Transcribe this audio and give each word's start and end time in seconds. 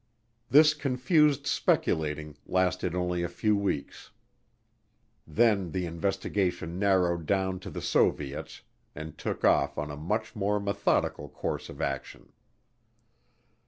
This 0.49 0.73
confused 0.73 1.45
speculating 1.45 2.35
lasted 2.47 2.95
only 2.95 3.21
a 3.21 3.27
few 3.29 3.55
weeks. 3.55 4.09
Then 5.27 5.69
the 5.73 5.85
investigation 5.85 6.79
narrowed 6.79 7.27
down 7.27 7.59
to 7.59 7.69
the 7.69 7.83
Soviets 7.83 8.63
and 8.95 9.15
took 9.15 9.45
off 9.45 9.77
on 9.77 9.91
a 9.91 9.95
much 9.95 10.35
more 10.35 10.59
methodical 10.59 11.29
course 11.29 11.69
of 11.69 11.79
action. 11.81 12.33